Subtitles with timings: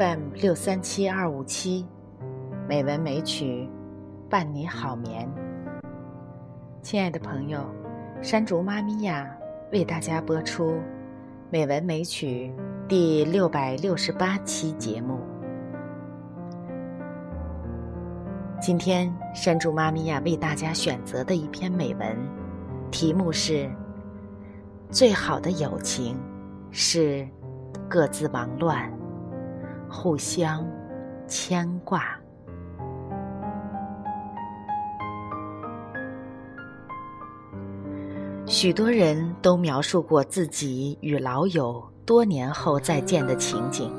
[0.00, 1.86] FM 六三七二五七，
[2.66, 3.68] 美文美曲
[4.30, 5.28] 伴你好眠。
[6.80, 7.62] 亲爱的朋友，
[8.22, 9.30] 山竹妈咪呀，
[9.70, 10.70] 为大家播出
[11.50, 12.50] 《美文美曲》
[12.88, 15.20] 第六百六十八期节目。
[18.58, 22.16] 今天，山竹妈咪呀为大家选择的一篇美文，
[22.90, 23.64] 题目是
[24.88, 26.16] 《最好的友情
[26.70, 27.28] 是
[27.86, 28.90] 各自忙乱》。
[29.90, 30.64] 互相
[31.26, 32.16] 牵挂。
[38.46, 43.92] 许多人都描述过自己与老友多年后再见的情景。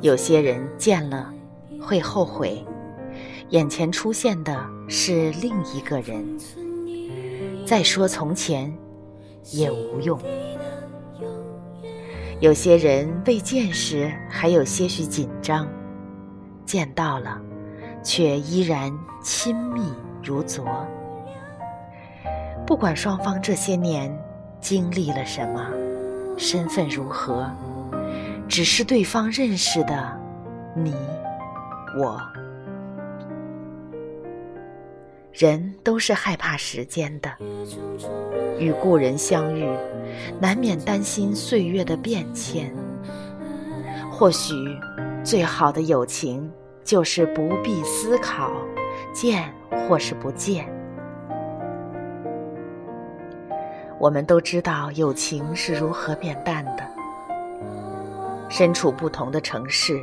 [0.00, 1.32] 有些人见了
[1.80, 2.64] 会后悔，
[3.50, 6.24] 眼前出现的是另一个人。
[7.64, 8.76] 再说从前，
[9.52, 10.18] 也无用。
[12.40, 15.68] 有些人未见时还有些许紧张，
[16.64, 17.38] 见到了，
[18.02, 18.90] 却依然
[19.22, 19.82] 亲密
[20.24, 20.64] 如昨。
[22.66, 24.10] 不管双方这些年
[24.58, 25.66] 经历了什么，
[26.38, 27.46] 身份如何，
[28.48, 30.18] 只是对方认识的
[30.74, 30.94] 你
[31.98, 32.18] 我。
[35.32, 37.30] 人都是害怕时间的，
[38.58, 39.68] 与故人相遇，
[40.40, 42.74] 难免担心岁月的变迁。
[44.10, 44.54] 或许，
[45.22, 46.50] 最好的友情
[46.84, 48.50] 就是不必思考，
[49.14, 49.50] 见
[49.88, 50.66] 或是不见。
[53.98, 56.82] 我们都知道友情是如何变淡的。
[58.48, 59.98] 身处不同的城市，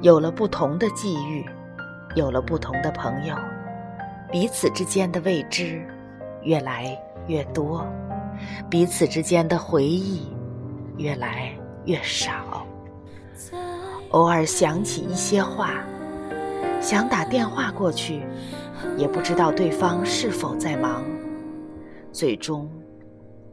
[0.00, 1.46] 有了不同的际遇，
[2.16, 3.36] 有了不同的朋友。
[4.34, 5.80] 彼此之间的未知
[6.42, 7.86] 越来越多，
[8.68, 10.26] 彼此之间的回忆
[10.96, 12.66] 越来越少。
[14.10, 15.74] 偶尔想起一些话，
[16.80, 18.22] 想打电话过去，
[18.96, 21.04] 也不知道对方是否在忙，
[22.10, 22.68] 最终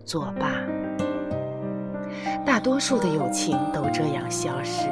[0.03, 0.49] 作罢。
[2.43, 4.87] 大多数的友情都这样消失，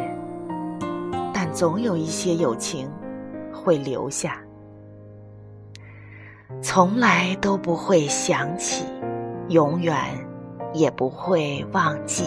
[1.33, 2.87] 但总有一些友情
[3.51, 4.39] 会留下。
[6.71, 8.85] 从来都不会想起，
[9.47, 9.97] 永远
[10.71, 12.25] 也不会忘记。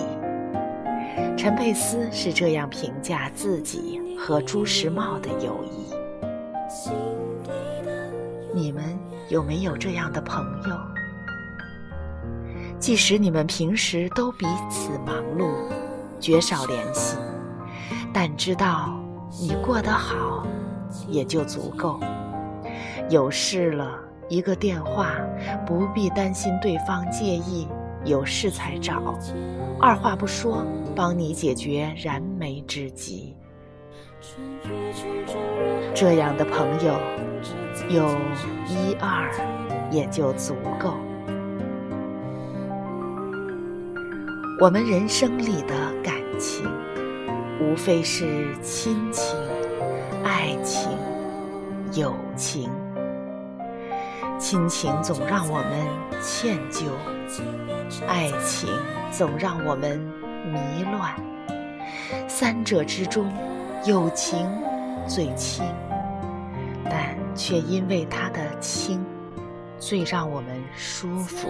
[1.37, 5.95] 陈佩斯是这样评价自己和朱时茂的友谊。
[8.53, 8.83] 你们
[9.29, 10.77] 有没有这样的朋友？
[12.81, 15.53] 即使你们平时都彼此忙碌，
[16.19, 17.17] 绝少联系，
[18.13, 18.93] 但知道
[19.41, 20.45] 你过得好，
[21.07, 22.01] 也就足够。
[23.09, 24.01] 有事了。
[24.33, 25.15] 一个电话，
[25.67, 27.69] 不必担心对方介意，
[28.07, 29.15] 有事才找，
[29.79, 30.65] 二话不说
[30.97, 33.37] 帮你解决燃眉之急。
[35.95, 36.95] 这样的朋友，
[37.91, 38.09] 有
[38.67, 39.31] 一二
[39.91, 40.95] 也就足够。
[44.59, 46.65] 我们人生里的感情，
[47.61, 49.37] 无非是亲情、
[50.25, 50.91] 爱情、
[51.93, 52.71] 友情。
[54.43, 56.89] 亲情总让我们歉疚，
[58.09, 58.69] 爱情
[59.13, 60.01] 总让我们
[60.45, 61.15] 迷乱。
[62.27, 63.33] 三者之中，
[63.85, 64.51] 友情
[65.07, 65.65] 最轻，
[66.91, 69.01] 但却因为它的轻，
[69.79, 71.47] 最让我们舒服。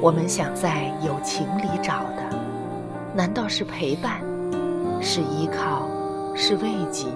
[0.00, 2.34] 我们想在友情里找的，
[3.14, 4.22] 难道是陪伴，
[5.02, 5.86] 是依靠，
[6.34, 7.08] 是慰藉？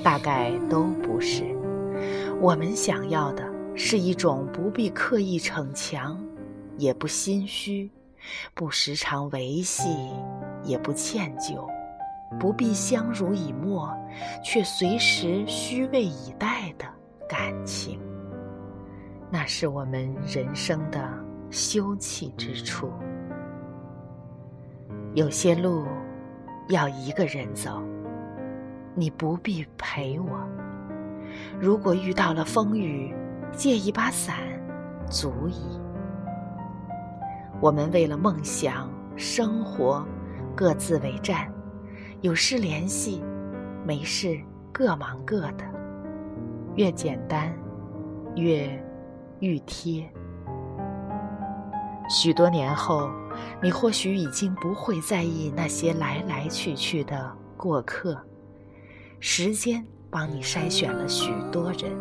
[0.00, 1.42] 大概都不是。
[2.40, 3.44] 我们想要的
[3.76, 6.18] 是一种不必刻意逞强，
[6.78, 7.90] 也不心虚，
[8.54, 10.08] 不时常维系，
[10.64, 11.68] 也不歉疚，
[12.38, 13.94] 不必相濡以沫，
[14.42, 16.86] 却随时虚位以待的
[17.28, 18.00] 感情。
[19.30, 21.12] 那是我们人生的
[21.50, 22.90] 休憩之处。
[25.12, 25.86] 有些路
[26.70, 27.82] 要一个人走，
[28.94, 30.40] 你不必陪我。
[31.60, 33.14] 如果遇到了风雨，
[33.52, 34.36] 借一把伞，
[35.08, 35.80] 足矣。
[37.60, 40.06] 我们为了梦想、生活，
[40.54, 41.52] 各自为战，
[42.22, 43.22] 有事联系，
[43.84, 44.38] 没事
[44.72, 45.64] 各忙各的，
[46.76, 47.52] 越简单，
[48.36, 48.68] 越
[49.40, 50.10] 愈贴。
[52.08, 53.08] 许多年后，
[53.62, 58.18] 你或许已经不会在意那些来来去去的过客，
[59.20, 59.86] 时间。
[60.10, 61.92] 帮你筛选了许多人，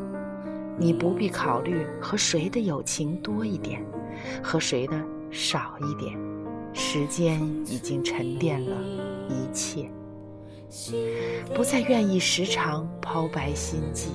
[0.77, 3.85] 你不必考虑和谁的友情多一点，
[4.41, 6.17] 和谁的少一点。
[6.73, 8.75] 时间已经沉淀了
[9.27, 9.89] 一切，
[11.53, 14.09] 不再愿意时常抛白心计，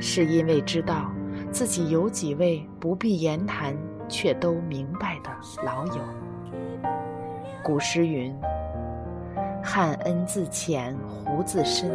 [0.00, 1.10] 是因为知道
[1.50, 3.76] 自己有几位不必言谈
[4.08, 5.30] 却都明白的
[5.64, 6.02] 老友。
[7.62, 8.34] 古诗云
[9.62, 11.90] ：“汉恩自浅，胡自深，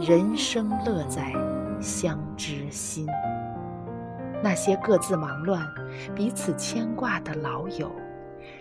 [0.00, 1.32] 人生乐在
[1.80, 3.06] 相知心。”
[4.42, 5.66] 那些各自忙乱、
[6.14, 7.90] 彼此牵挂的老友，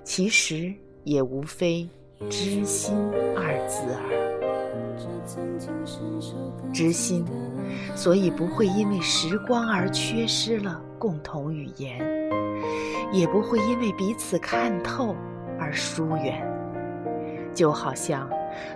[0.03, 1.89] 其实也无非
[2.30, 2.95] “知心”
[3.35, 4.24] 二字儿。
[6.71, 7.25] 知心，
[7.95, 12.00] 所以不会因为时光而缺失了共同语言，
[13.12, 15.15] 也不会因为彼此看透
[15.59, 16.52] 而疏远。
[17.53, 18.29] 就好像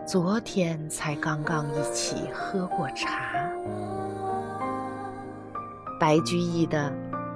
[0.06, 3.33] 昨天才刚刚一起喝过茶。
[6.00, 6.91] 白居易的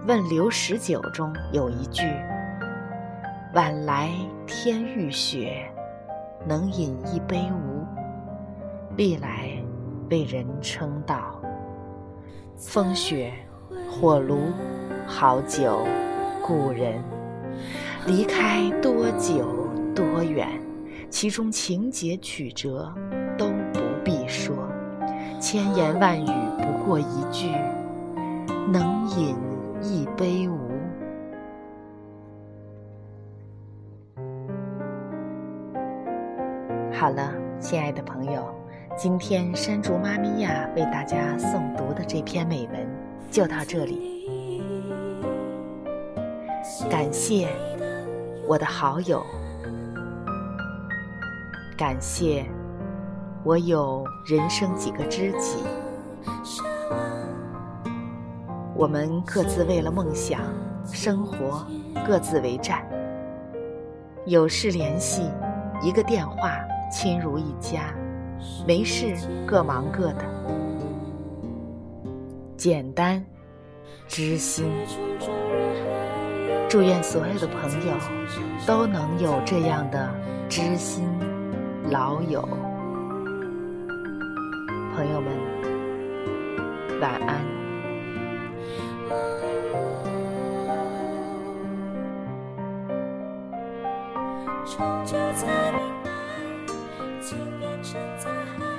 [0.08, 2.04] 《问刘十九》中有一句
[3.54, 4.12] ：“晚来
[4.46, 5.68] 天欲雪，
[6.48, 7.86] 能饮一杯无？”
[8.98, 9.50] 历来
[10.08, 11.42] 被人称道。
[12.56, 13.34] 风雪、
[13.90, 14.52] 火炉、
[15.08, 15.88] 好酒、
[16.46, 17.02] 故人，
[18.06, 20.48] 离开多久多远，
[21.12, 22.92] 其中情节曲折
[23.38, 24.56] 都不必说，
[25.42, 26.26] 千言万语
[26.58, 27.52] 不过一句。
[28.72, 29.36] 能饮
[29.82, 30.58] 一杯无？
[36.94, 38.48] 好了，亲爱的朋友，
[38.96, 42.88] 今天山竹妈咪呀为大家诵读的这篇美文
[43.30, 44.64] 就到这里。
[46.90, 47.50] 感谢
[48.48, 49.22] 我的好友，
[51.82, 52.46] 感谢
[53.44, 55.64] 我有人生几个知己。
[58.76, 60.42] 我们各自为了梦想、
[60.86, 61.66] 生活，
[62.06, 62.88] 各自为战。
[64.28, 65.24] 有事联系，
[65.82, 66.60] 一个电话，
[66.92, 67.80] 亲如一家；
[68.68, 69.16] 没事，
[69.48, 70.24] 各忙各的。
[72.56, 73.26] 简单，
[74.08, 74.72] 知心。
[76.70, 77.96] 祝愿所有的朋友
[78.68, 80.08] 都能有这样的
[80.48, 81.04] 知心
[81.92, 82.42] 老友。
[84.96, 85.30] 朋友们，
[87.02, 87.42] 晚安。
[94.66, 96.10] 终究在明白，
[97.22, 98.71] 情变成在海。